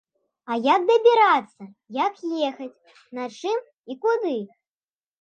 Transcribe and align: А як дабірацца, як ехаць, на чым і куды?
А 0.53 0.55
як 0.75 0.81
дабірацца, 0.91 1.63
як 2.05 2.15
ехаць, 2.49 2.83
на 3.21 3.31
чым 3.39 3.59
і 3.69 3.93
куды? 4.03 4.39